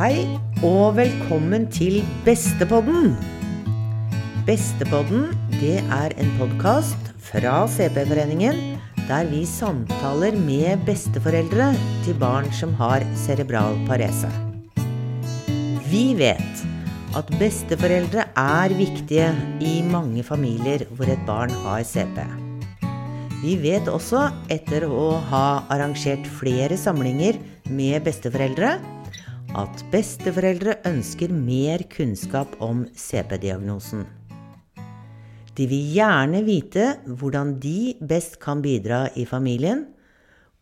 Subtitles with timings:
[0.00, 0.22] Hei
[0.64, 3.10] og velkommen til Bestepodden.
[4.46, 5.26] Bestepodden
[5.58, 8.62] det er en podkast fra CP-foreningen
[9.10, 11.66] der vi samtaler med besteforeldre
[12.06, 14.30] til barn som har cerebral parese.
[15.90, 16.62] Vi vet
[17.20, 19.26] at besteforeldre er viktige
[19.60, 22.22] i mange familier hvor et barn har CP.
[23.42, 27.36] Vi vet også, etter å ha arrangert flere samlinger
[27.68, 28.78] med besteforeldre,
[29.58, 34.04] at besteforeldre ønsker mer kunnskap om CP-diagnosen.
[35.58, 39.88] De vil gjerne vite hvordan de best kan bidra i familien,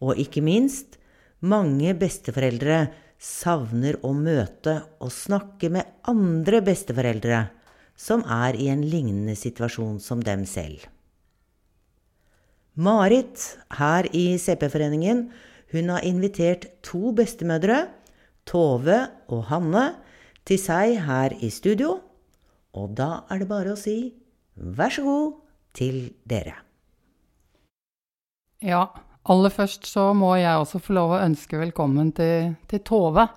[0.01, 0.97] og ikke minst,
[1.41, 2.87] mange besteforeldre
[3.21, 7.45] savner å møte og snakke med andre besteforeldre
[7.99, 10.87] som er i en lignende situasjon som dem selv.
[12.79, 13.43] Marit
[13.75, 15.27] her i CP-foreningen
[15.75, 17.89] hun har invitert to bestemødre,
[18.49, 19.85] Tove og Hanne,
[20.49, 21.99] til seg her i studio.
[22.79, 23.99] Og da er det bare å si
[24.57, 25.37] vær så god
[25.77, 26.57] til dere.
[28.65, 28.89] Ja,
[29.29, 33.29] aller først så må jeg også få lov å ønske velkommen til, til Tove.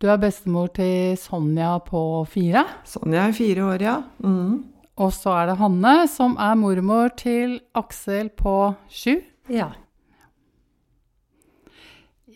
[0.00, 2.62] Du er bestemor til Sonja på fire.
[2.88, 3.96] Sonja er fire år, ja.
[4.22, 4.60] Mm.
[5.00, 9.18] Og så er det Hanne, som er mormor til Aksel på sju.
[9.52, 9.72] Ja.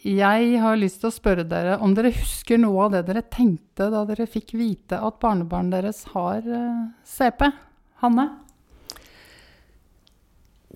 [0.05, 3.87] Jeg har lyst til å spørre dere om dere husker noe av det dere tenkte
[3.89, 7.47] da dere fikk vite at barnebarnet deres har eh, CP?
[8.03, 8.27] Hanne?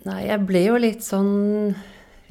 [0.07, 1.75] Nei, jeg ble jo litt sånn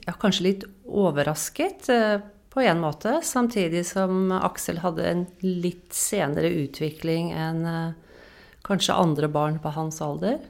[0.08, 2.16] Ja, kanskje litt overrasket eh,
[2.50, 3.20] på en måte.
[3.22, 8.23] Samtidig som Aksel hadde en litt senere utvikling enn eh,
[8.66, 10.42] kanskje andre barn på hans alder.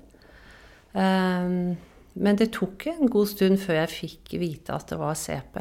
[0.95, 5.59] Men det tok en god stund før jeg fikk vite at det var CP.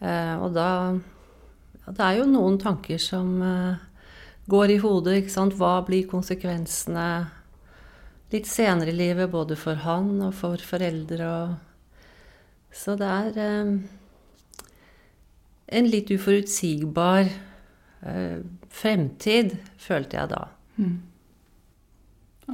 [0.00, 3.80] Uh, og da ja, Det er jo noen tanker som uh,
[4.50, 5.18] går i hodet.
[5.20, 5.56] ikke sant?
[5.58, 7.08] Hva blir konsekvensene
[8.32, 11.28] litt senere i livet, både for han og for foreldre?
[11.28, 13.76] Og så det er um,
[15.70, 17.30] en litt uforutsigbar
[18.72, 20.38] fremtid, følte jeg da.
[20.80, 20.94] Mm.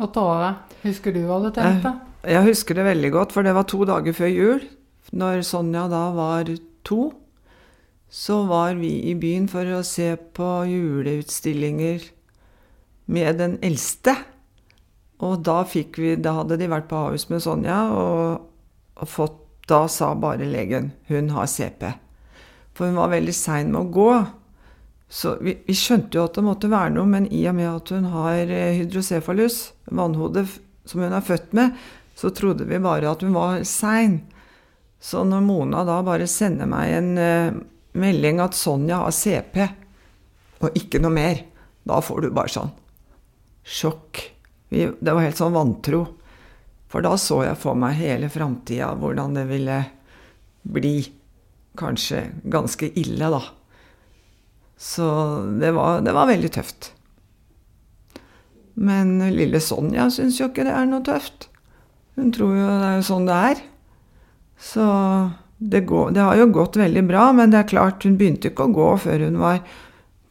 [0.02, 0.48] Og Tove,
[0.82, 1.92] husker du hva du tenkte?
[2.24, 4.64] Jeg, jeg husker det veldig godt, for det var to dager før jul.
[5.16, 6.50] Når Sonja da var
[6.86, 7.12] to,
[8.16, 12.06] så var vi i byen for å se på juleutstillinger
[13.12, 14.14] med den eldste.
[15.20, 18.48] Og da fikk vi Da hadde de vært på Ahus med Sonja, og,
[18.96, 21.84] og fått Da sa bare legen hun har CP.
[22.72, 24.10] For hun var veldig sein med å gå.
[25.12, 27.92] Så vi, vi, skjønte jo at det måtte være noe, men i og med at
[27.92, 29.60] hun har hydrocefalus,
[29.90, 30.46] vannhode
[30.86, 31.76] som hun er født med,
[32.16, 34.20] så trodde vi bare at hun var sein.
[35.02, 37.64] Så når Mona da bare sender meg en uh,
[37.96, 39.60] melding at Sonja har CP,
[40.64, 41.42] og ikke noe mer,
[41.86, 42.72] da får du bare sånn
[43.66, 44.22] sjokk.
[44.70, 46.04] Vi, det var helt sånn vantro.
[46.90, 49.80] For da så jeg for meg hele framtida, hvordan det ville
[50.66, 50.96] bli.
[51.76, 53.42] Kanskje ganske ille, da.
[54.80, 55.06] Så
[55.60, 56.92] det var, det var veldig tøft.
[58.76, 61.48] Men lille Sonja syns jo ikke det er noe tøft.
[62.16, 63.62] Hun tror jo det er sånn det er.
[64.56, 64.84] Så
[65.58, 68.66] det, går, det, har jo gått veldig bra, men det er klart, hun begynte ikke
[68.68, 69.62] å gå før hun var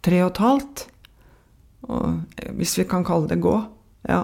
[0.06, 0.84] tre og et halvt.
[1.90, 2.19] Og,
[2.58, 3.56] hvis vi kan kalle det gå.
[4.09, 4.24] Ja.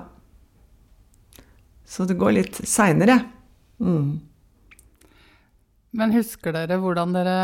[1.86, 3.18] Så det går litt seinere.
[3.82, 4.20] Mm.
[5.98, 7.38] Men husker dere hvordan dere,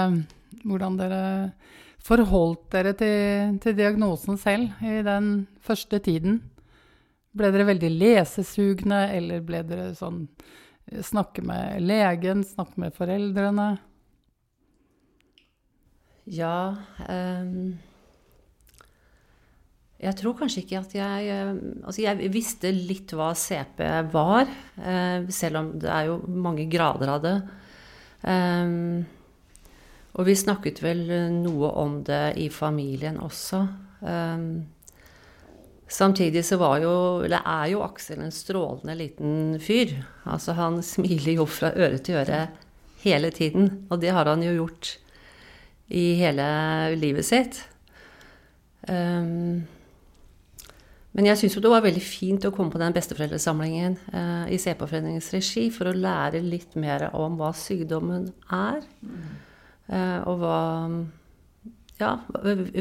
[0.63, 1.23] hvordan dere
[2.07, 6.39] forholdt dere til, til, diagnosen selv i den første tiden?
[7.37, 10.23] Ble dere veldig lesesugne, eller ble dere sånn
[10.87, 13.73] Snakke med legen, snakke med foreldrene?
[16.31, 16.75] Ja
[17.07, 17.75] um,
[19.99, 21.35] Jeg tror kanskje ikke at jeg
[21.83, 23.83] Altså, jeg visste litt hva CP
[24.13, 24.47] var,
[24.79, 27.35] uh, selv om det er jo mange grader av det.
[28.23, 29.03] Um,
[30.17, 31.03] og vi snakket vel
[31.35, 33.63] noe om det i familien også.
[34.01, 34.47] Um,
[35.87, 36.93] samtidig så var jo,
[37.25, 39.95] eller er jo Aksel en strålende liten fyr.
[40.27, 42.47] Altså han smiler jo fra øre til øre
[43.03, 43.87] hele tiden.
[43.89, 44.97] Og det har han jo gjort
[45.87, 46.45] i hele
[46.99, 47.61] livet sitt.
[48.87, 49.65] Um,
[51.17, 54.59] men jeg syns jo det var veldig fint å komme på den besteforeldresamlingen uh, i
[54.61, 58.83] CP-foreningens regi for å lære litt mer om hva sykdommen er.
[59.87, 60.59] Uh, og hva
[61.97, 62.11] Ja,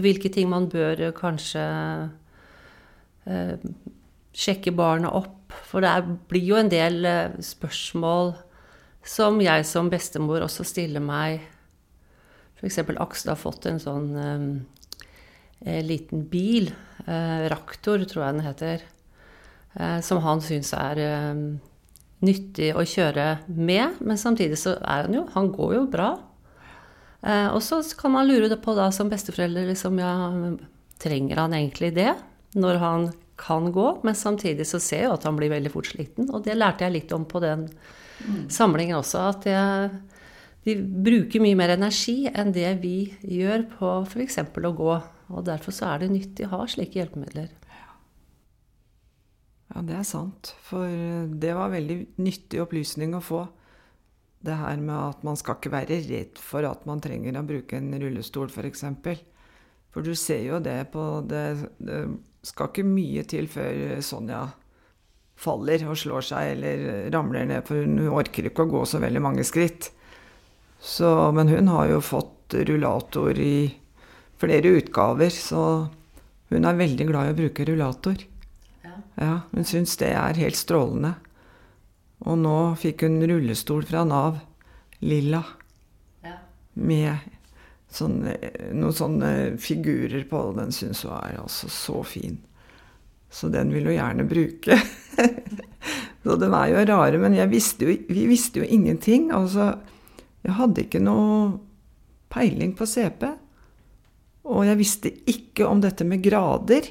[0.04, 1.62] hvilke ting man bør kanskje
[4.36, 5.54] sjekke barna opp.
[5.66, 8.34] For det er, blir jo en del uh, spørsmål
[9.06, 11.44] som jeg som bestemor også stiller meg.
[12.58, 12.80] F.eks.
[12.96, 16.70] Aksel har fått en sånn eh, liten bil,
[17.04, 18.84] eh, Raktor tror jeg den heter,
[19.76, 21.42] eh, som han syns er eh,
[22.26, 24.00] nyttig å kjøre med.
[24.00, 26.14] Men samtidig så er han jo Han går jo bra.
[27.22, 30.14] Eh, og så kan man lure på da som besteforelder liksom, ja,
[31.02, 32.14] trenger han egentlig det?
[32.56, 35.90] Når han kan gå, men samtidig så ser jeg jo at han blir veldig fort
[35.90, 36.30] sliten.
[36.32, 38.46] Og det lærte jeg litt om på den mm.
[38.52, 39.90] samlingen også, at jeg,
[40.66, 42.96] de bruker mye mer energi enn det vi
[43.36, 44.40] gjør på f.eks.
[44.40, 44.96] å gå.
[45.26, 47.52] Og derfor så er det nyttig å ha slike hjelpemidler.
[49.74, 50.54] Ja, det er sant.
[50.64, 50.88] For
[51.28, 53.42] det var veldig nyttig opplysning å få.
[54.46, 57.76] Det her med at man skal ikke være redd for at man trenger å bruke
[57.76, 58.86] en rullestol, f.eks.
[59.02, 59.24] For,
[59.92, 61.44] for du ser jo det på det,
[61.82, 62.00] det
[62.46, 64.44] skal ikke mye til før Sonja
[65.36, 69.22] faller og slår seg eller ramler ned, for hun orker ikke å gå så veldig
[69.22, 69.90] mange skritt.
[70.80, 73.68] Så, men hun har jo fått rullator i
[74.40, 75.62] flere utgaver, så
[76.52, 78.24] hun er veldig glad i å bruke rullator.
[78.86, 78.96] Ja.
[79.20, 81.16] ja hun syns det er helt strålende.
[82.24, 84.38] Og nå fikk hun rullestol fra Nav,
[85.04, 85.42] lilla,
[86.24, 86.38] ja.
[86.80, 87.35] med
[87.96, 88.36] sånne,
[88.76, 89.30] noen sånne
[89.62, 90.42] figurer på.
[90.50, 92.38] og Den syns hun er altså så fin.
[93.32, 94.78] Så den vil hun gjerne bruke.
[96.22, 97.22] så de er jo rare.
[97.22, 99.30] Men visste jo, vi visste jo ingenting.
[99.34, 99.72] Altså,
[100.46, 101.56] jeg hadde ikke noe
[102.32, 103.26] peiling på CP.
[104.46, 106.86] Og jeg visste ikke om dette med grader,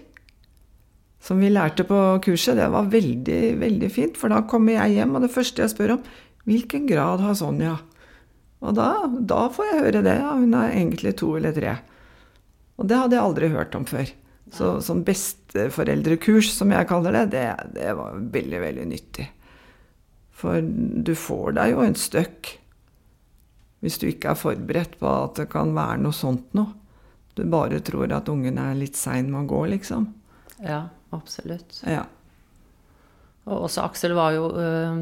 [1.23, 2.59] som vi lærte på kurset.
[2.59, 5.95] Det var veldig, veldig fint, for da kommer jeg hjem, og det første jeg spør
[5.95, 6.01] om,
[6.45, 7.77] hvilken grad har Sonja?
[8.63, 10.15] Og da, da, får jeg høre det.
[10.21, 11.75] Ja, hun er egentlig to eller tre.
[12.79, 14.11] Og det hadde jeg aldri hørt om før.
[14.55, 19.27] Så som besteforeldrekurs, som jeg kaller det, det, det var veldig, veldig nyttig.
[20.35, 22.55] For du får deg jo en støkk
[23.85, 26.73] hvis du ikke er forberedt på at det kan være noe sånt noe.
[27.35, 30.07] Du bare tror at ungen er litt sein med å gå, liksom.
[30.63, 31.81] Ja, absolutt.
[31.83, 32.05] Ja.
[33.45, 35.01] Og også Aksel var jo øh,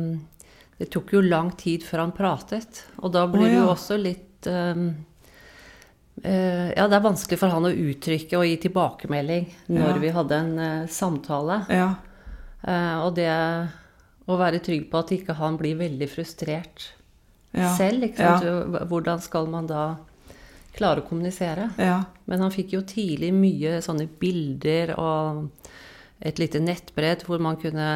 [0.77, 2.83] det tok jo lang tid før han pratet.
[3.01, 3.51] Og da blir oh, ja.
[3.53, 4.87] det jo også litt um,
[6.23, 10.01] uh, Ja, det er vanskelig for han å uttrykke og gi tilbakemelding når ja.
[10.01, 11.61] vi hadde en uh, samtale.
[11.73, 11.91] Ja.
[12.63, 13.29] Uh, og det
[14.23, 16.89] å være trygg på at ikke han blir veldig frustrert
[17.53, 18.15] selv.
[18.89, 19.83] Hvordan skal man da
[20.73, 21.67] klare å kommunisere?
[22.25, 25.43] Men han fikk jo tidlig mye sånne bilder og
[26.23, 27.89] et lite nettbrett hvor man kunne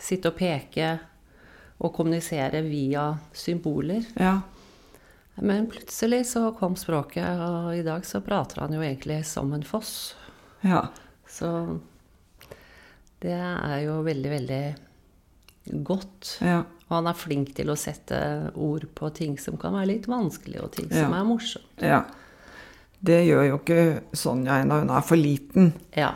[0.00, 0.94] sitte og peke
[1.78, 4.04] å kommunisere via symboler.
[4.20, 4.38] Ja.
[5.34, 9.66] Men plutselig så kom språket, og i dag så prater han jo egentlig som en
[9.66, 10.14] foss.
[10.62, 10.86] Ja.
[11.26, 11.50] Så
[13.24, 14.64] det er jo veldig, veldig
[15.86, 16.36] godt.
[16.44, 16.62] Ja.
[16.84, 18.18] Og han er flink til å sette
[18.54, 21.06] ord på ting som kan være litt vanskelig, og ting ja.
[21.06, 21.82] som er morsomt.
[21.82, 22.04] Ja.
[23.04, 23.80] Det gjør jo ikke
[24.16, 24.78] Sonja ennå.
[24.84, 25.72] Hun er for liten.
[25.96, 26.14] Ja.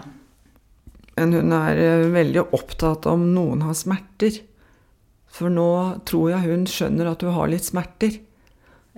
[1.19, 4.39] Men hun er eh, veldig opptatt om noen har smerter.
[5.33, 5.71] For nå
[6.09, 8.19] tror jeg hun skjønner at du har litt smerter.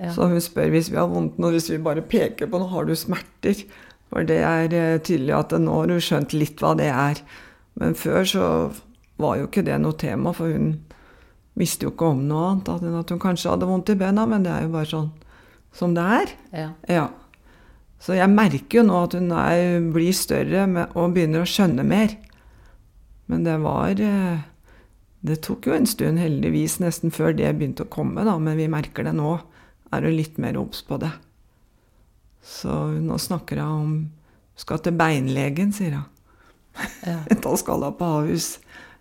[0.00, 0.12] Ja.
[0.14, 2.86] Så hun spør hvis vi har vondt nå, hvis vi bare peker på nå har
[2.88, 3.64] du smerter.
[4.10, 7.20] For det er eh, tydelig at nå har hun skjønt litt hva det er.
[7.80, 8.46] Men før så
[9.20, 10.72] var jo ikke det noe tema, for hun
[11.58, 14.46] visste jo ikke om noe annet enn at hun kanskje hadde vondt i bena, men
[14.46, 15.10] det er jo bare sånn
[15.76, 16.32] som det er.
[16.56, 16.70] Ja.
[16.90, 17.06] ja.
[18.00, 20.64] Så jeg merker jo nå at hun er, blir større
[20.96, 22.16] og begynner å skjønne mer.
[23.30, 24.46] Men det var eh,
[25.20, 28.70] det tok jo en stund, heldigvis, nesten før det begynte å komme, da, men vi
[28.72, 29.34] merker det nå.
[29.92, 31.10] Er hun litt mer obs på det.
[32.46, 32.72] Så
[33.02, 33.92] nå snakker hun om
[34.60, 36.08] Skal til beinlegen, sier hun.
[37.04, 37.18] Ja.
[37.44, 38.52] da skal hun på Ahus.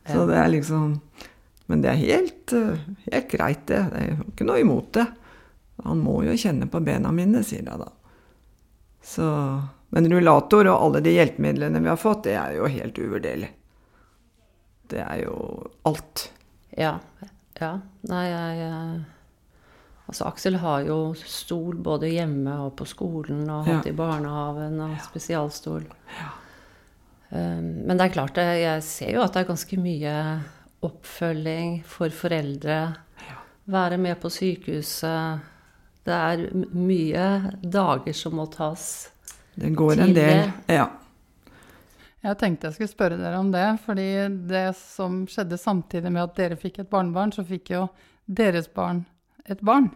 [0.07, 0.25] Så ja.
[0.25, 0.93] det er liksom
[1.69, 2.53] Men det er helt,
[3.11, 3.81] helt greit, det.
[3.91, 5.05] Det er ikke noe imot det.
[5.85, 7.91] Han må jo kjenne på bena mine, sier hun da.
[9.05, 9.27] Så,
[9.95, 13.53] men rullator og alle de hjelpemidlene vi har fått, det er jo helt uvurderlig
[14.91, 15.37] det er jo
[15.89, 16.29] alt.
[16.77, 16.97] Ja.
[17.59, 17.73] Ja.
[18.07, 18.69] Nei, jeg
[20.09, 23.91] Altså, Aksel har jo stol både hjemme og på skolen, og hatt ja.
[23.91, 25.83] i barnehagen, og spesialstol.
[26.15, 26.29] Ja.
[27.29, 30.13] Um, men det er klart, jeg ser jo at det er ganske mye
[30.87, 32.79] oppfølging for foreldre.
[33.21, 33.37] Ja.
[33.69, 35.45] Være med på sykehuset.
[36.09, 37.27] Det er mye
[37.61, 39.11] dager som må tas
[39.53, 40.87] Det går en del, ja.
[42.19, 43.67] Jeg tenkte jeg skulle spørre dere om det.
[43.85, 44.09] fordi
[44.49, 47.87] det som skjedde samtidig med at dere fikk et barnebarn, så fikk jo
[48.27, 49.05] deres barn
[49.49, 49.89] et barn.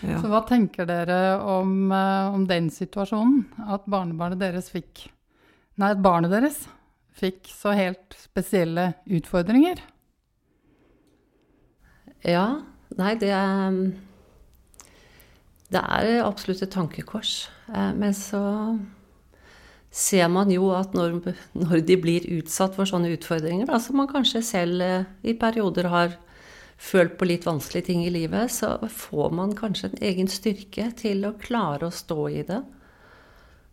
[0.00, 0.20] Ja.
[0.22, 3.44] Så hva tenker dere om, eh, om, den situasjonen?
[3.68, 5.08] At barnebarnet deres fikk
[5.78, 6.64] Nei, at barnet deres
[7.14, 9.78] fikk så helt spesielle utfordringer?
[12.26, 12.62] Ja.
[12.98, 13.76] Nei, det er
[15.68, 17.50] Det er absolutt et tankekors.
[17.68, 18.40] Eh, men så
[19.90, 21.20] ser man jo at når,
[21.56, 25.88] når de blir utsatt for sånne utfordringer, da, som man kanskje selv eh, i perioder
[25.92, 26.16] har
[26.78, 31.24] følt på litt vanskelige ting i livet, så får man kanskje en egen styrke til
[31.26, 32.60] å klare å stå i det.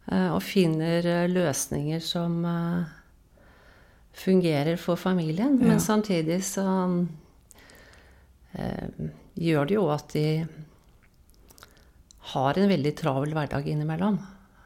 [0.10, 2.40] Eh, og finner eh, løsninger som
[4.16, 5.58] fungerer for familien.
[5.60, 6.64] Men samtidig så
[9.36, 10.30] gjør det jo at de
[12.32, 14.22] har en veldig travel hverdag innimellom.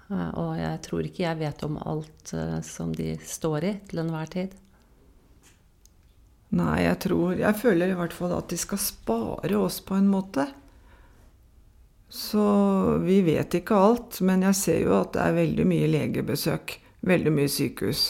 [0.09, 4.03] Eh, og jeg tror ikke jeg vet om alt eh, som de står i til
[4.03, 4.55] enhver tid.
[6.49, 10.09] Nei, jeg tror Jeg føler i hvert fall at de skal spare oss på en
[10.09, 10.47] måte.
[12.09, 12.41] Så
[13.03, 16.73] vi vet ikke alt, men jeg ser jo at det er veldig mye legebesøk.
[17.05, 18.07] Veldig mye sykehus.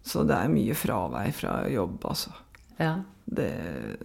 [0.00, 2.32] Så det er mye fravei fra jobb, altså.
[2.80, 2.94] Ja.
[3.28, 3.52] Det,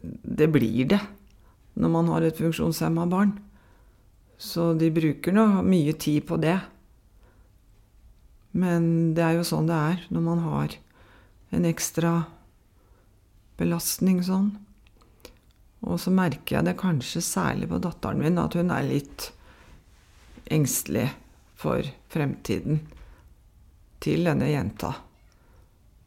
[0.04, 1.00] det blir det
[1.80, 3.32] når man har et funksjonshemma barn.
[4.38, 6.58] Så de bruker nå mye tid på det.
[8.56, 10.76] Men det er jo sånn det er når man har
[11.56, 12.14] en ekstra
[13.60, 14.54] belastning sånn.
[15.86, 19.30] Og så merker jeg det kanskje særlig på datteren min, at hun er litt
[20.52, 21.10] engstelig
[21.56, 22.82] for fremtiden
[24.04, 24.94] til denne jenta.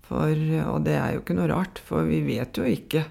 [0.08, 0.32] For,
[0.72, 3.04] og det er jo ikke noe rart, for vi vet jo ikke.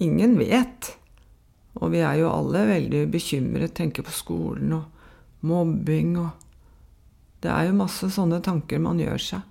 [0.00, 0.94] Ingen vet.
[1.78, 6.30] Og vi er jo alle veldig bekymret, tenker på skolen og mobbing og
[7.40, 9.44] Det er jo masse sånne tanker man gjør seg.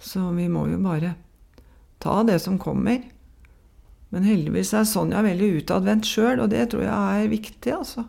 [0.00, 1.10] Så vi må jo bare
[2.00, 3.02] ta det som kommer.
[4.08, 8.06] Men heldigvis er Sonja veldig utadvendt sjøl, og det tror jeg er viktig, altså.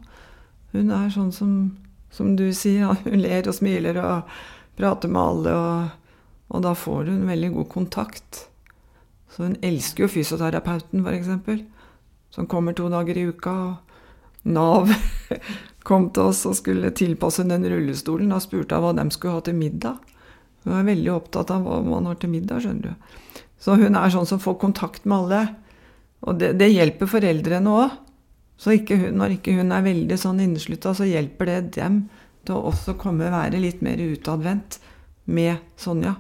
[0.72, 1.53] Hun er sånn som,
[2.07, 4.31] som du sier, hun ler og smiler og
[4.79, 8.46] prater med alle, og, og da får hun veldig god kontakt.
[9.36, 11.67] Så hun elsker jo fysioterapeuten, f.eks
[12.34, 13.51] som kommer to dager i uka.
[13.51, 14.91] og Nav
[15.88, 18.31] kom til oss og skulle tilpasse den rullestolen.
[18.34, 19.98] Da spurte hva de skulle ha til middag.
[20.65, 23.39] Hun er veldig opptatt av hva man har til middag, skjønner du.
[23.57, 25.41] Så hun er sånn som får kontakt med alle.
[26.27, 27.96] Og det, det hjelper foreldrene òg.
[28.57, 32.07] Så ikke hun, når ikke hun er veldig sånn inneslutta, så hjelper det dem
[32.48, 34.79] til å også komme være litt mer utadvendt
[35.29, 36.15] med Sonja.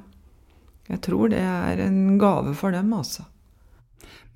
[0.87, 3.25] Jeg tror det er en gave for dem, altså.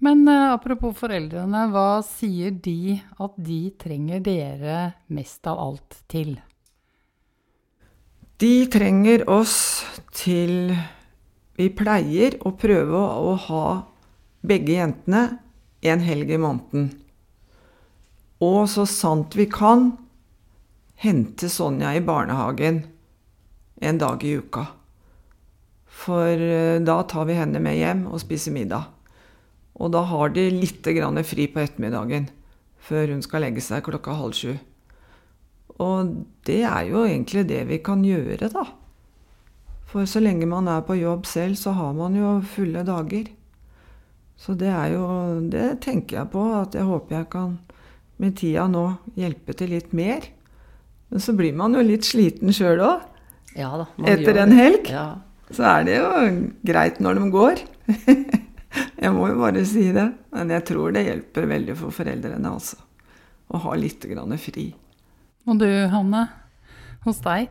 [0.01, 4.77] Men uh, apropos foreldrene, hva sier de at de trenger dere
[5.13, 6.39] mest av alt til?
[8.41, 9.86] De trenger oss
[10.17, 10.74] til
[11.60, 13.65] Vi pleier å prøve å ha
[14.41, 15.22] begge jentene
[15.86, 16.88] en helg i måneden.
[18.41, 19.91] Og så sant vi kan,
[20.98, 22.79] hente Sonja i barnehagen
[23.81, 24.65] en dag i uka.
[25.86, 28.89] For uh, da tar vi henne med hjem og spiser middag.
[29.80, 30.84] Og da har de litt
[31.25, 32.30] fri på ettermiddagen
[32.82, 34.56] før hun skal legge seg klokka halv sju.
[35.82, 38.66] Og det er jo egentlig det vi kan gjøre, da.
[39.92, 43.30] For så lenge man er på jobb selv, så har man jo fulle dager.
[44.42, 45.06] Så det er jo
[45.51, 47.60] Det tenker jeg på, at jeg håper jeg kan
[48.18, 50.25] med tida nå hjelpe til litt mer.
[51.10, 53.01] Men så blir man jo litt sliten sjøl òg.
[53.58, 54.88] Ja, Etter en helg.
[54.90, 55.20] Ja.
[55.51, 56.12] Så er det jo
[56.63, 57.66] greit når de går.
[59.01, 60.08] Jeg må jo bare si det.
[60.36, 62.77] Men jeg tror det hjelper veldig for foreldrene, også.
[63.51, 64.70] Å ha litt grann fri.
[65.50, 66.27] Og du, Hanne?
[67.01, 67.50] Hos deg?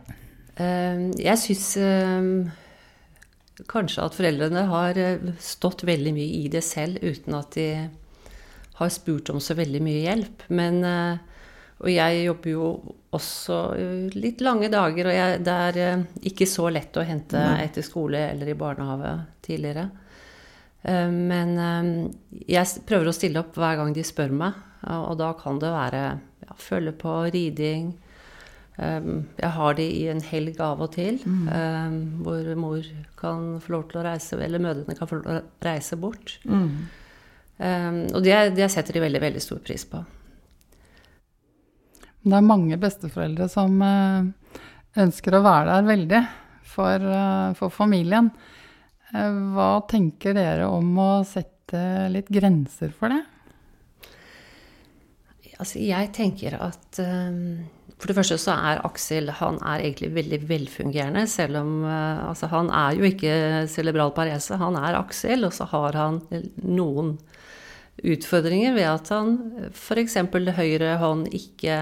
[0.62, 2.34] Ehm, jeg syns ehm,
[3.70, 7.66] kanskje at foreldrene har eh, stått veldig mye i det selv, uten at de
[8.78, 10.46] har spurt om så veldig mye hjelp.
[10.54, 11.26] Men eh,
[11.80, 12.64] Og jeg jobber jo
[13.16, 17.82] også eh, litt lange dager, og jeg, det er ikke så lett å hente etter
[17.82, 19.88] skole eller i barnehage tidligere.
[20.82, 21.88] Eh, men eh,
[22.48, 26.04] jeg prøver å stille opp hver gang de spør meg, og da kan det være
[26.46, 27.90] ja, følge på riding.
[28.80, 29.10] Eh,
[29.42, 32.22] jeg har de i en helg av og til, mm.
[32.24, 32.88] hvor mor
[33.20, 36.38] kan få lov til å reise, eller mødrene kan få lov til å reise bort.
[36.48, 36.72] Mm.
[37.60, 39.98] Og det, det setter de veldig, veldig stor pris på.
[42.24, 43.74] Det er mange besteforeldre som
[44.96, 46.20] ønsker å være der veldig
[46.72, 47.04] for,
[47.58, 48.30] for familien.
[49.10, 53.20] Eh, hva tenker dere om å sette litt grenser for det?
[55.60, 57.66] Altså, jeg tenker at um,
[58.00, 61.26] For det første så er Aksel han er egentlig veldig velfungerende.
[61.28, 63.34] Selv om uh, altså, han er jo ikke
[63.68, 65.44] cerebral parese, han er Aksel.
[65.44, 66.22] Og så har han
[66.64, 67.18] noen
[68.00, 69.34] utfordringer ved at han
[69.74, 70.16] f.eks.
[70.56, 71.80] høyre hånd ikke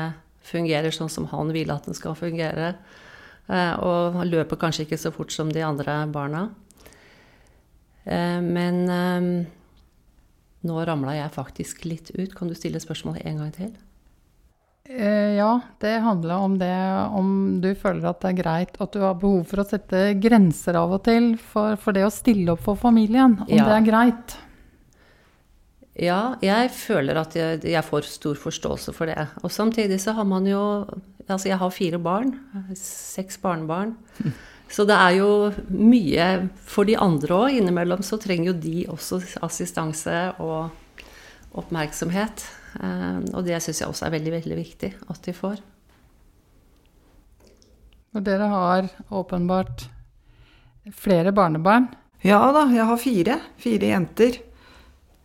[0.48, 2.72] fungerer sånn som han vil at den skal fungere.
[3.46, 6.48] Og han løper kanskje ikke så fort som de andre barna.
[8.04, 9.28] Eh, men ehm,
[10.68, 12.34] nå ramla jeg faktisk litt ut.
[12.34, 13.70] Kan du stille spørsmålet en gang til?
[14.88, 15.50] Eh, ja,
[15.82, 16.72] det handler om det
[17.12, 20.78] om du føler at det er greit, at du har behov for å sette grenser
[20.80, 23.36] av og til for, for det å stille opp for familien.
[23.44, 23.66] Om Ja.
[23.68, 24.36] det er greit.
[25.98, 29.26] Ja, jeg føler at jeg, jeg får stor forståelse for det.
[29.42, 30.62] Og samtidig så har man jo
[31.28, 32.30] Altså, jeg har fire barn.
[32.74, 33.90] Seks barnebarn.
[34.68, 35.28] Så det er jo
[35.72, 36.26] mye
[36.68, 37.56] for de andre òg.
[37.56, 40.68] Innimellom så trenger jo de også assistanse og
[41.56, 42.44] oppmerksomhet.
[42.82, 45.62] Eh, Og det syns jeg også er veldig, veldig viktig at de får.
[48.16, 49.86] Og dere har åpenbart
[50.96, 51.88] flere barnebarn.
[52.24, 53.38] Ja da, jeg har fire.
[53.60, 54.38] Fire jenter.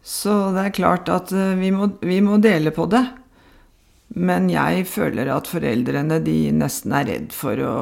[0.03, 3.03] Så det er klart at eh, vi må, vi må dele på det.
[4.13, 7.75] Men jeg føler at foreldrene de nesten er redd for å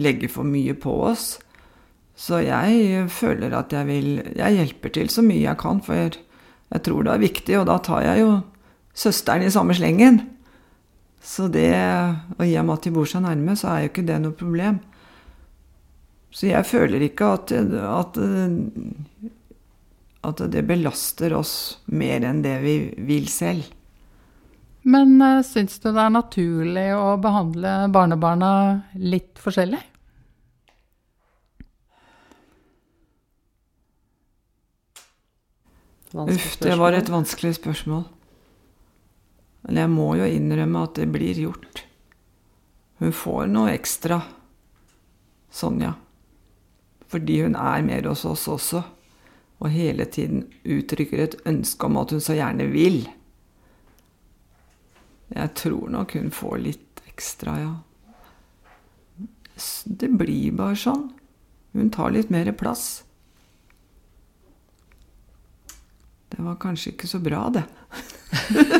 [0.00, 1.34] legge for mye på oss.
[2.20, 6.18] Så jeg føler at jeg vil Jeg hjelper til så mye jeg kan, for jeg,
[6.70, 8.34] jeg tror det er viktig, og da tar jeg jo
[8.92, 10.22] søsteren i samme slengen.
[11.22, 11.72] Så det
[12.38, 14.36] Og i og med at de bor så nærme, så er jo ikke det noe
[14.36, 14.80] problem.
[16.30, 18.18] Så jeg føler ikke at, at,
[20.30, 21.54] at det belaster oss
[21.90, 22.76] mer enn det vi
[23.08, 23.66] vil selv.
[24.82, 28.52] Men uh, syns du det er naturlig å behandle barnebarna
[28.96, 29.82] litt forskjellig?
[36.14, 38.04] Uff, det var et vanskelig spørsmål.
[39.66, 41.84] Men jeg må jo innrømme at det blir gjort.
[43.00, 44.20] Hun får noe ekstra,
[45.50, 45.94] Sonja.
[47.10, 48.82] Fordi hun er mer hos oss også.
[49.60, 53.02] Og hele tiden uttrykker et ønske om at hun så gjerne vil.
[55.30, 57.72] Jeg tror nok hun får litt ekstra, ja.
[59.84, 61.10] Det blir bare sånn.
[61.76, 63.02] Hun tar litt mer plass.
[66.40, 67.64] Det var kanskje ikke så bra, det.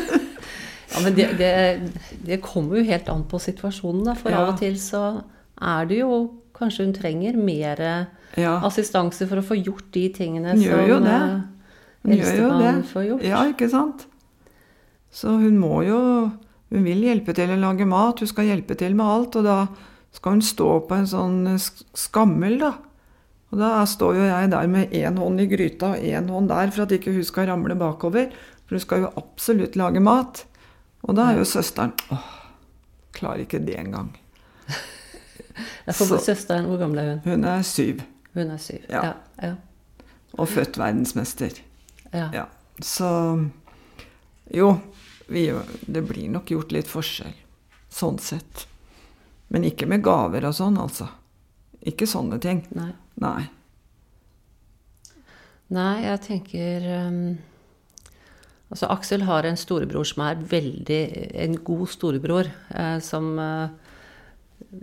[0.91, 1.49] Ja, men det, det,
[2.27, 4.15] det kommer jo helt an på situasjonen, da.
[4.19, 4.41] For Ja.
[4.43, 5.03] av og til så
[5.61, 6.15] er det jo
[6.61, 7.79] Kanskje hun trenger mer
[8.37, 11.15] Ja, assistanse for å få gjort de tingene Hun gjør jo som det.
[11.15, 11.39] eh,
[12.03, 12.73] hun gjør jo det.
[12.91, 13.23] får gjort.
[13.25, 14.03] Ja, ikke sant?
[15.11, 16.01] Så hun må jo
[16.71, 19.57] Hun vil hjelpe til å lage mat, hun skal hjelpe til med alt, og da
[20.11, 21.39] skal hun stå på en sånn
[21.95, 22.73] skammel, da.
[23.51, 26.71] Og da står jo jeg der med én hånd i gryta og én hånd der
[26.71, 28.29] for at ikke hun skal ramle bakover.
[28.63, 30.45] For hun skal jo absolutt lage mat.
[31.03, 32.29] Og da er jo søsteren Åh,
[33.17, 34.13] klarer ikke det engang.
[35.91, 37.21] Søsteren, hvor gammel er hun?
[37.25, 38.03] Hun er syv
[38.37, 38.85] Hun er syv.
[38.87, 39.03] Ja.
[39.03, 39.13] Ja.
[39.41, 39.55] ja,
[40.39, 41.59] og født verdensmester.
[42.13, 42.29] ja.
[42.33, 42.45] Ja,
[42.79, 43.49] så
[44.53, 44.77] Jo,
[45.27, 45.51] vi,
[45.87, 47.33] det blir nok gjort litt forskjell.
[47.91, 48.65] Sånn sett.
[49.51, 51.07] Men ikke med gaver og sånn, altså.
[51.87, 52.65] Ikke sånne ting.
[52.75, 52.91] Nei.
[53.21, 53.45] Nei.
[55.71, 57.21] Nei, jeg tenker um,
[58.71, 60.99] Altså, Aksel har en storebror som er veldig
[61.45, 63.73] En god storebror, eh, som eh,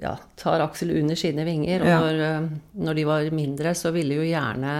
[0.02, 1.80] ja, tar Aksel under sine vinger.
[1.84, 2.00] Og Ja.
[2.04, 2.48] når, eh,
[2.84, 4.74] når de var mindre, så ville jo gjerne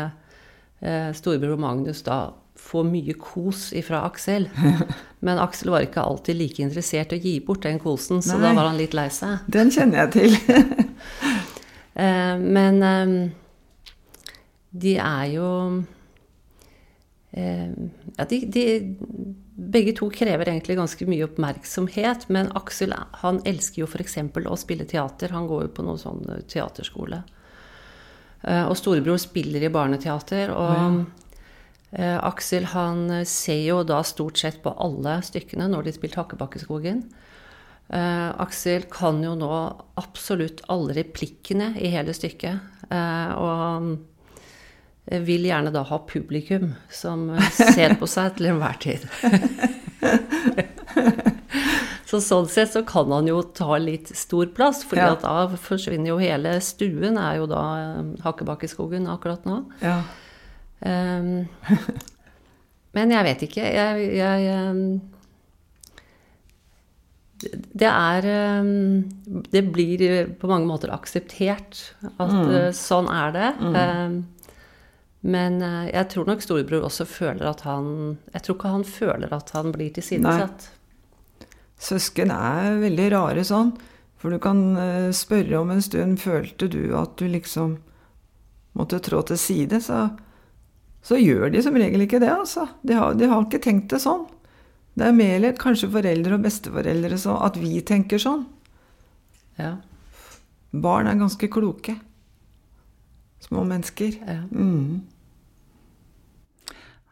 [0.83, 2.19] eh, storebror Magnus da
[2.59, 4.49] få mye kos ifra Aksel.
[5.25, 8.53] Men Aksel var ikke alltid like interessert i å gi bort den kosen, så da
[8.53, 9.41] var han litt lei seg.
[9.49, 10.39] Den kjenner jeg til.
[11.99, 13.31] Eh, men eh,
[14.71, 15.49] de er jo
[17.33, 17.71] eh,
[18.17, 18.65] Ja, de, de
[19.59, 22.93] Begge to krever egentlig ganske mye oppmerksomhet, men Aksel
[23.25, 24.21] han elsker jo f.eks.
[24.47, 25.35] å spille teater.
[25.35, 27.25] Han går jo på noen sånn eh, teaterskole.
[28.45, 30.53] Eh, og storebror spiller i barneteater.
[30.55, 32.13] Og ja.
[32.29, 37.01] Aksel han ser jo da stort sett på alle stykkene når de spiller Hakkebakkeskogen.
[37.89, 39.49] Aksel kan jo nå
[39.97, 42.61] absolutt alle replikkene i hele stykket.
[42.93, 43.97] eh, og
[45.09, 49.07] vil gjerne da ha publikum som eh, ser på seg til enhver tid.
[52.09, 55.17] så sånn sett så kan han jo ta litt stor plass, fordi Ja.
[55.23, 59.63] da forsvinner jo hele stuen, er jo da eh, Hakkebakkeskogen akkurat nå.
[59.85, 60.03] Ja.
[60.79, 61.49] Um,
[62.95, 63.65] men jeg vet ikke.
[63.65, 64.83] Jeg, jeg ehm,
[67.79, 69.05] det er ehm,
[69.51, 71.83] Det blir eh, på mange måter akseptert
[72.19, 72.73] at mm.
[72.77, 73.51] sånn er det.
[73.69, 74.19] Ehm,
[75.21, 79.35] men eh, jeg tror nok storebror også føler at han Jeg tror ikke han føler
[79.35, 80.69] at han blir tilsidesatt.
[81.79, 83.73] Søsken er veldig rare sånn.
[84.19, 87.77] For du kan eh, spørre om en stund Følte du at du liksom
[88.79, 89.83] måtte trå til side?
[89.83, 90.05] Så,
[91.03, 92.69] så gjør de som regel ikke det, altså.
[92.87, 94.27] De har, de har ikke tenkt det sånn.
[94.99, 98.47] Det er mer kanskje foreldre og besteforeldre så at vi tenker sånn.
[99.59, 99.77] Ja,
[100.69, 101.95] Barn er ganske kloke.
[103.45, 104.19] Små mennesker.
[104.27, 104.43] ja.
[104.51, 105.07] Mm.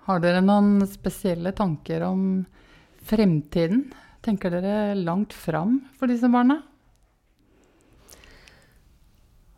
[0.07, 2.21] Har dere noen spesielle tanker om
[3.07, 3.89] fremtiden
[4.27, 6.61] Tenker dere langt fram for disse barna?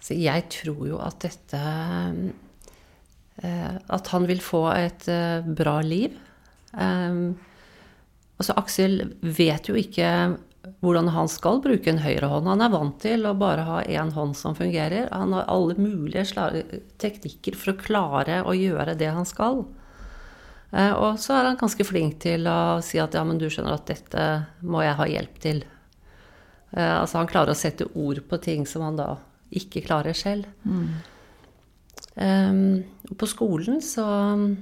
[0.04, 1.60] Så jeg tror jo at dette
[3.44, 6.16] eh, At han vil få et eh, bra liv.
[6.72, 7.38] Um,
[8.36, 10.10] altså Aksel vet jo ikke
[10.84, 12.48] hvordan han skal bruke en høyrehånd.
[12.50, 15.08] Han er vant til å bare ha én hånd som fungerer.
[15.12, 16.24] Han har alle mulige
[17.02, 19.64] teknikker for å klare å gjøre det han skal.
[20.72, 23.78] Eh, og så er han ganske flink til å si at ja, men du skjønner
[23.78, 24.28] at dette
[24.60, 25.64] må jeg ha hjelp til.
[26.68, 29.14] Altså han klarer å sette ord på ting som han da
[29.56, 30.44] ikke klarer selv.
[30.68, 30.90] Mm.
[32.18, 32.84] Um,
[33.16, 34.04] på skolen så
[34.34, 34.56] um,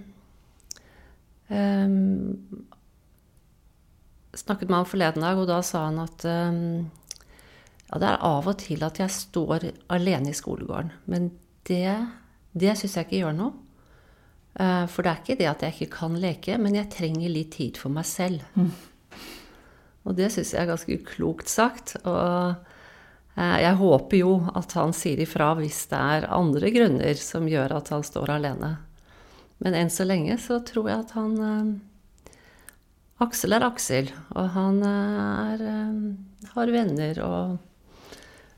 [4.37, 6.89] snakket med ham forleden dag, og da sa han at um,
[7.87, 10.93] ja, det er av og til at jeg står alene i skolegården.
[11.13, 11.31] Men
[11.69, 11.95] det,
[12.53, 13.55] det syns jeg ikke gjør noe.
[14.57, 17.53] Uh, for det er ikke det at jeg ikke kan leke, men jeg trenger litt
[17.59, 18.45] tid for meg selv.
[18.57, 18.73] Mm.
[20.07, 21.97] Og det syns jeg er ganske klokt sagt.
[22.05, 22.57] Og
[23.37, 27.77] Eh, jeg håper jo at han sier ifra hvis det er andre grunner som gjør
[27.79, 28.77] at han står alene.
[29.61, 31.75] Men enn så lenge så tror jeg at han eh,
[33.25, 37.57] Aksel er Aksel, og han eh, er, har venner og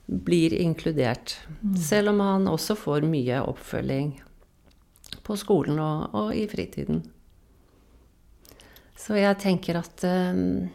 [0.09, 1.37] blir inkludert.
[1.61, 1.77] Mm.
[1.77, 4.17] Selv om han også får mye oppfølging
[5.23, 7.05] på skolen og, og i fritiden.
[8.99, 10.69] Så jeg tenker at um,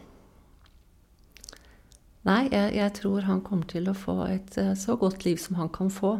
[2.24, 5.58] Nei, jeg, jeg, tror han kommer til å få et eh, så godt liv som
[5.60, 6.13] han kan få.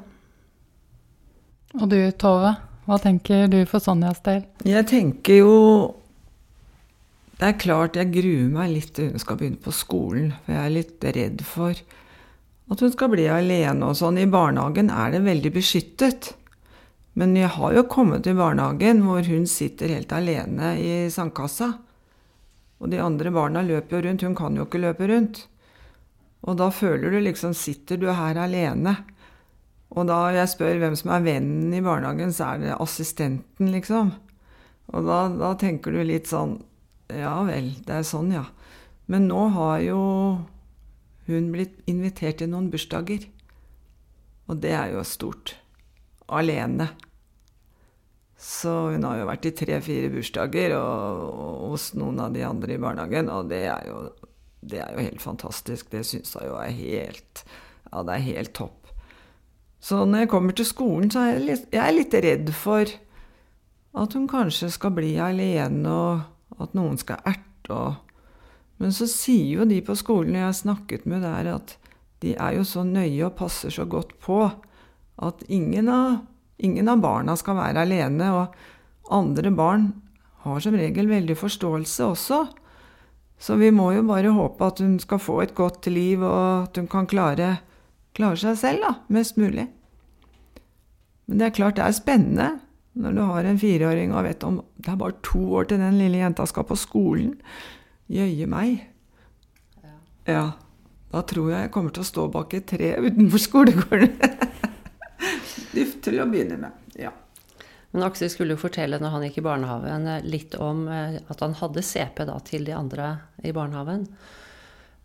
[1.80, 2.50] Og du, Tove,
[2.84, 4.42] hva tenker du for Sonjas del?
[4.68, 5.54] Jeg tenker jo
[7.44, 10.30] Det er klart jeg gruer meg litt til hun skal begynne på skolen.
[10.46, 14.22] For jeg er litt redd for at hun skal bli alene og sånn.
[14.22, 16.30] I barnehagen er det veldig beskyttet.
[17.20, 21.74] Men jeg har jo kommet til barnehagen hvor hun sitter helt alene i sandkassa.
[22.80, 24.24] Og de andre barna løper jo rundt.
[24.24, 25.44] Hun kan jo ikke løpe rundt.
[26.48, 29.02] Og da føler du liksom Sitter du her alene?
[29.92, 34.16] Og da jeg spør hvem som er vennen i barnehagen, så er det assistenten, liksom.
[34.96, 36.62] Og da, da tenker du litt sånn
[37.18, 38.48] Ja vel, det er sånn, ja.
[39.12, 40.02] Men nå har jo
[41.28, 43.26] hun blitt invitert til noen bursdager.
[44.52, 45.56] Og det er jo stort.
[46.28, 46.90] Alene.
[48.40, 52.76] Så hun har jo vært i tre-fire bursdager og, og, hos noen av de andre
[52.76, 54.02] i barnehagen, og det er jo
[54.64, 55.90] det er jo helt fantastisk.
[55.92, 57.44] Det syns jeg jo er helt
[57.92, 58.88] Ja, det er helt topp.
[59.84, 62.94] Så når jeg kommer til skolen, så er jeg litt, jeg er litt redd for
[64.04, 66.22] at hun kanskje skal bli alene, og
[66.62, 68.02] at noen skal erte og
[68.82, 71.76] Men så sier jo de på skolen jeg har snakket med der, at
[72.26, 74.40] de er jo så nøye og passer så godt på
[75.24, 76.18] at ingen av,
[76.58, 78.32] ingen av barna skal være alene.
[78.34, 79.86] Og andre barn
[80.44, 82.40] har som regel veldig forståelse også.
[83.40, 86.80] Så vi må jo bare håpe at hun skal få et godt liv, og at
[86.80, 87.58] hun kan klare,
[88.18, 89.68] klare seg selv, da, mest mulig.
[91.28, 92.50] Men det er klart det er spennende
[92.94, 95.98] når du har en fireåring og vet om det er bare to år til den
[95.98, 97.34] lille jenta skal på skolen.
[98.12, 98.84] Jøye meg.
[100.30, 100.52] Ja.
[101.14, 104.14] Da tror jeg jeg kommer til å stå bak et tre utenfor skolegården.
[106.04, 106.94] til å begynne med.
[107.00, 107.12] Ja.
[107.94, 111.44] Men Aksel skulle jo fortelle når han gikk i barnehagen, eh, litt om eh, at
[111.46, 113.12] han hadde CP da, til de andre
[113.46, 114.08] i barnehagen.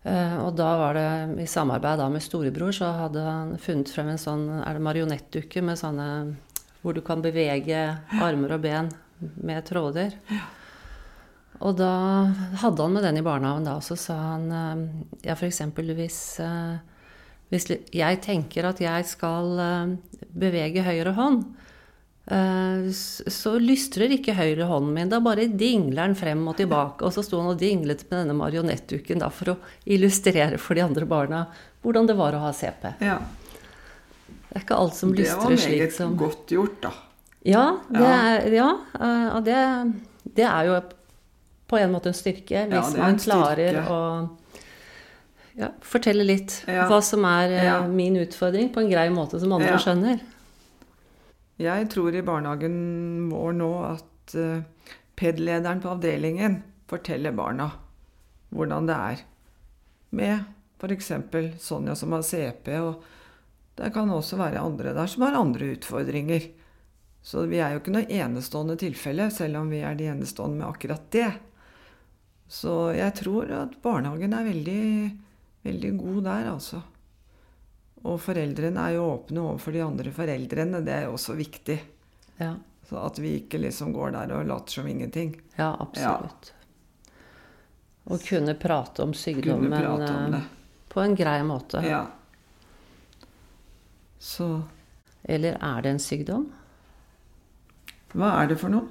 [0.09, 4.13] Eh, og da var det i samarbeid da med storebror, så hadde han funnet frem
[4.15, 6.09] en sånn er det marionettdukke med sånne
[6.83, 7.83] hvor du kan bevege
[8.23, 8.91] armer og ben
[9.43, 10.15] med tråder.
[11.59, 11.93] Og da
[12.63, 14.47] hadde han med den i barnehagen da, og så sa han
[15.25, 15.63] ja, f.eks.
[15.75, 16.21] hvis
[17.49, 17.65] hvis
[17.97, 19.57] jeg tenker at jeg skal
[20.37, 21.43] bevege høyre hånd,
[22.29, 22.91] Eh,
[23.33, 25.11] så lystrer ikke høyre hånden min.
[25.13, 27.07] Da bare dingler den frem og tilbake.
[27.07, 31.09] Og så sto han og dinglet med denne marionettduken for å illustrere for de andre
[31.09, 31.47] barna
[31.85, 32.91] hvordan det var å ha CP.
[33.07, 33.21] Ja.
[34.49, 36.93] Det er ikke alt som lystrer slik som Det var meget godt gjort, da.
[37.49, 39.59] Ja, det er, ja, eh, og det,
[40.25, 40.79] det, er jo
[41.69, 44.01] på en måte en styrke hvis ja, man klarer å
[45.59, 49.79] ja, fortelle litt hva som er eh, min utfordring, på en grei måte som andre
[49.83, 50.21] skjønner.
[51.59, 52.77] Jeg tror i barnehagen
[53.33, 54.61] vår nå at uh,
[55.19, 57.73] PED-lederen på avdelingen forteller barna
[58.55, 59.25] hvordan det er
[60.15, 60.45] med
[60.79, 61.11] f.eks.
[61.59, 63.03] Sonja som har CP, og
[63.79, 66.49] det kan også være andre der som har andre utfordringer.
[67.23, 70.69] Så vi er jo ikke noe enestående tilfelle, selv om vi er de enestående med
[70.69, 71.31] akkurat det.
[72.49, 74.85] Så jeg tror at barnehagen er veldig,
[75.67, 76.81] veldig god der, altså.
[78.09, 80.83] Og foreldrene er jo åpne overfor de andre foreldrene.
[80.87, 81.79] Det er jo også viktig.
[82.39, 82.55] Ja.
[82.89, 85.35] Så at vi ikke liksom går der og later som ingenting.
[85.59, 86.53] Ja, absolutt.
[86.55, 86.55] Ja.
[88.09, 90.47] Og kunne prate om sykdommen prate om eh,
[90.89, 91.83] på en grei måte.
[91.85, 92.07] Ja.
[94.19, 94.63] Så
[95.25, 96.47] Eller er det en sykdom?
[98.15, 98.89] hva er det for noe?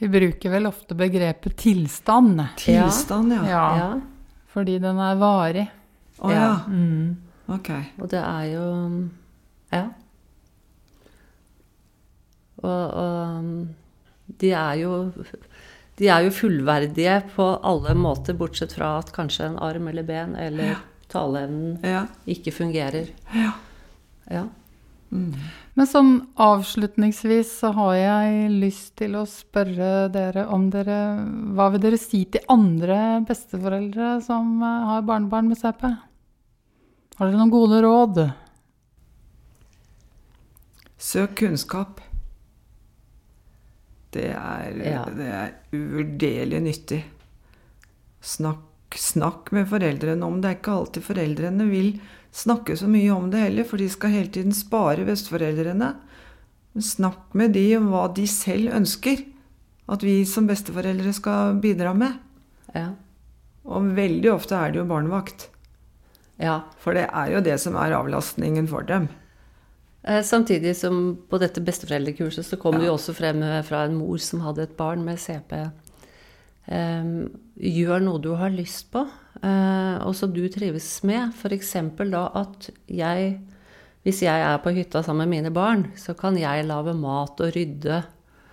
[0.00, 2.40] Vi bruker vel ofte begrepet tilstand.
[2.58, 3.42] Tilstand, ja.
[3.46, 4.00] Ja, Ja.
[4.48, 5.66] fordi den er varig.
[6.18, 6.40] Å ja.
[6.40, 6.54] Ja.
[6.68, 7.16] Mm.
[7.48, 7.68] Ok.
[8.00, 8.64] Og det er jo
[9.72, 9.84] Ja.
[12.62, 15.12] Og, og de er jo
[15.98, 20.34] De er jo fullverdige på alle måter, bortsett fra at kanskje en arm eller ben
[20.36, 20.78] eller
[21.12, 22.06] taleevnen Ja.
[22.26, 23.10] ikke fungerer.
[23.36, 23.52] Ja.
[24.30, 24.46] Ja.
[25.12, 25.34] Mm.
[25.76, 30.96] Men sånn avslutningsvis så har jeg lyst til å spørre dere om dere
[31.52, 35.84] Hva vil dere si til andre besteforeldre som eh, har barnebarn med CP?
[37.18, 38.22] Har dere noen gode råd?
[41.02, 42.00] Søk kunnskap.
[44.12, 45.04] Det er, Ja.
[45.04, 47.02] det er uvurderlig nyttig.
[48.22, 48.64] Snakk,
[48.98, 50.48] snakk med foreldrene om det.
[50.50, 52.00] er ikke alltid foreldrene vil
[52.32, 55.92] snakke så mye om det heller, for de skal hele tiden spare besteforeldrene.
[56.80, 59.24] Snakk med de om hva de selv ønsker
[59.92, 62.14] at vi som besteforeldre skal bidra med.
[62.74, 62.92] Ja.
[63.68, 65.48] Og veldig ofte er det jo barnevakt.
[66.38, 66.62] ja.
[66.78, 69.08] For det er jo det som er avlastningen for dem.
[70.02, 73.94] Eh, Samtidig som på dette besteforeldrekurset så kom det jo også frem eh, fra en
[73.94, 75.52] mor som hadde et barn med CP.
[76.70, 77.26] Em,
[77.58, 79.02] gjør noe du har lyst på,
[79.42, 81.32] eh, og som du trives med.
[81.34, 81.74] F.eks.
[82.12, 83.36] da at jeg,
[84.06, 87.54] hvis jeg er på hytta sammen med mine barn, så kan jeg lage mat og
[87.56, 88.02] rydde.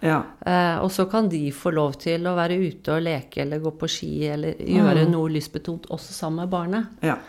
[0.02, 0.22] Ja.
[0.46, 3.74] Eh, og så kan de få lov til å være ute og leke eller gå
[3.76, 7.04] på ski eller gjøre noe lystbetont også sammen med barnet.
[7.04, 7.20] ja.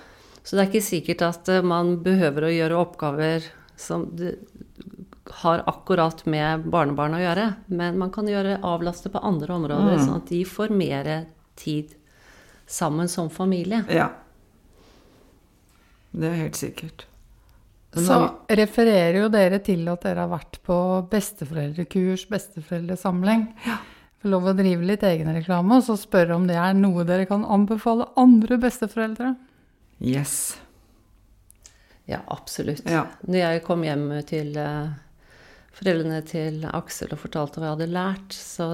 [0.40, 3.44] Så det er ikke sikkert at eh, man behøver å gjøre oppgaver
[3.76, 4.06] som
[5.42, 10.18] har akkurat med barnebarn å gjøre, men man kan gjøre avlaste på andre områder, sånn
[10.20, 11.10] at de får mer
[11.60, 11.94] tid
[12.70, 13.84] sammen som familie.
[13.90, 14.10] Ja.
[16.10, 17.06] Det er helt sikkert.
[17.92, 18.56] Men Så vi...
[18.60, 20.76] refererer jo dere til at dere har vært på
[21.10, 23.48] besteforeldrekurs, besteforeldresamling.
[23.66, 23.80] Ja.
[24.20, 27.46] Får lov å drive litt egenreklame og så spørre om det er noe dere kan
[27.48, 29.32] anbefale andre besteforeldre.
[29.98, 30.58] Yes.
[32.10, 32.84] Ja, absolutt.
[32.90, 33.06] Ja.
[33.26, 34.92] Når jeg kom hjem til eh,
[35.76, 38.66] foreldrene til Aksel og fortalte hva jeg hadde lært, så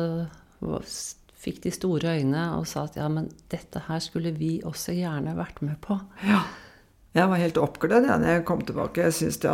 [1.37, 5.37] fikk de store øyne og sa at ja, men dette her skulle vi også gjerne
[5.39, 5.99] vært med på.
[6.27, 6.41] Ja.
[7.17, 9.07] Jeg var helt oppglødd da jeg kom tilbake.
[9.07, 9.53] Jeg syntes det,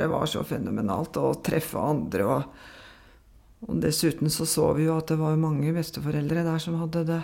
[0.00, 2.24] det var så fenomenalt å treffe andre.
[2.26, 7.04] Og, og dessuten så så vi jo at det var mange besteforeldre der som hadde
[7.12, 7.20] det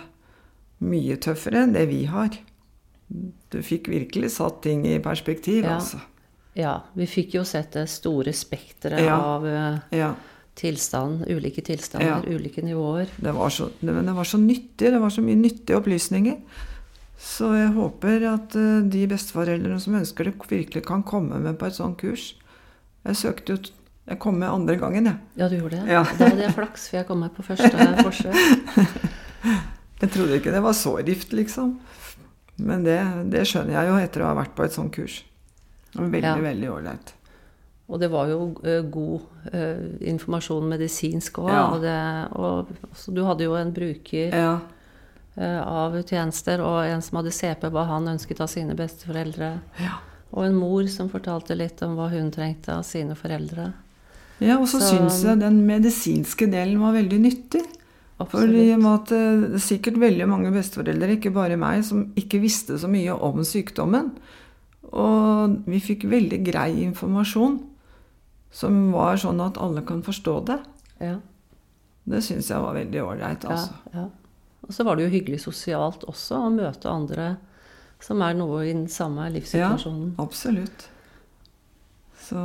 [0.81, 2.37] mye tøffere enn det vi har.
[3.51, 5.75] Du fikk virkelig satt ting i perspektiv, Ja.
[5.81, 5.99] altså.
[6.53, 9.15] Ja, vi fikk jo sett det store spekteret Ja.
[9.21, 10.13] av eh, Ja.
[10.55, 12.35] tilstand, ulike tilstander, Ja.
[12.35, 13.07] ulike nivåer.
[13.17, 14.91] Det var, så, det, det var så nyttig.
[14.91, 16.37] Det var så mye nyttige opplysninger.
[17.21, 21.65] Så jeg håper at eh, de besteforeldrene som ønsker det, virkelig kan komme med på
[21.69, 22.33] et sånt kurs.
[23.05, 23.57] Jeg søkte jo
[24.09, 25.15] Jeg kom med andre gangen, jeg.
[25.37, 25.87] Ja, du gjorde det?
[25.93, 26.01] Ja.
[26.17, 27.69] Da hadde jeg flaks, for jeg kom med på første
[28.03, 28.35] forsøk.
[30.01, 31.75] Jeg trodde ikke det var så rift, liksom.
[32.57, 32.97] Men det,
[33.31, 35.19] det skjønner jeg jo etter å ha vært på et sånt kurs.
[35.95, 36.35] Var veldig, Ja.
[36.35, 37.13] veldig ålreit.
[37.91, 39.21] Og det var jo uh, god
[39.53, 41.49] uh, informasjon medisinsk òg.
[41.51, 41.65] Ja.
[41.73, 44.59] Og, det- og så du hadde jo en bruker Ja.
[45.37, 49.59] uh, av tjenester, og en som hadde CP, hva han ønsket av sine besteforeldre.
[49.81, 49.97] Ja.
[50.31, 53.73] Og en mor som fortalte litt om hva hun trengte av sine foreldre.
[54.39, 57.65] ja, og så Så- syns jeg den medisinske delen var veldig nyttig.
[58.19, 58.77] Og Absolutt.
[58.79, 62.87] med at det er sikkert veldig mange besteforeldre, ikke bare meg, som ikke visste så
[62.87, 64.11] mye om sykdommen.
[64.91, 67.59] Og vi fikk veldig grei informasjon
[68.51, 70.57] som var sånn at alle kan forstå det.
[70.99, 71.17] Ja,
[72.03, 73.73] Det syns jeg var veldig ålreit, altså.
[73.93, 74.07] ja.
[74.67, 77.37] Og så var det jo hyggelig sosialt også å møte andre
[78.01, 80.15] som er noe i den samme livssituasjonen.
[80.17, 80.87] Ja, Absolutt.
[82.21, 82.43] Så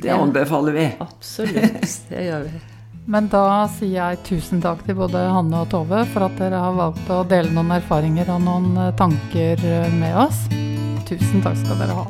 [0.00, 0.18] det Ja.
[0.22, 0.86] anbefaler vi.
[1.00, 2.00] Absolutt.
[2.10, 2.60] Det gjør vi.
[3.06, 6.74] Men da sier jeg tusen takk til både Hanne og Tove for at dere har
[6.76, 9.56] valgt å dele noen erfaringer og noen tanker
[9.96, 10.44] med oss.
[11.08, 12.06] Tusen takk skal dere ha.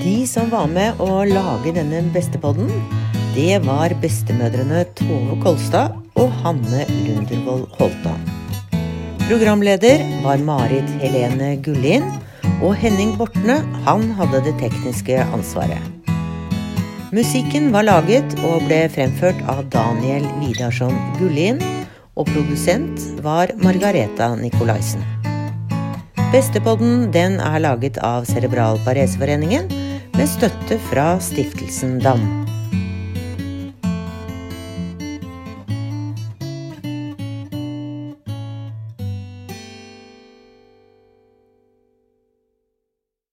[0.00, 2.70] De som var med å lage denne bestepodden,
[3.34, 8.14] det var bestemødrene Tove Kolstad og Hanne Lundervold Holta.
[9.26, 12.06] Programleder var Marit Helene Gullin,
[12.60, 15.80] og Henning Bortne, han hadde det tekniske ansvaret.
[17.14, 21.62] Musikken var laget og ble fremført av Daniel Vidarsson Gullin,
[22.14, 25.19] og produsent var Margareta Nikolaisen.
[26.30, 29.66] Bestepodden den er laget av Cerebral Pareseforeningen
[30.14, 32.49] med støtte fra Stiftelsen DAM.